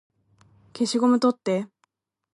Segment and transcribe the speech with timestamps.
[0.73, 1.67] 消しゴム取って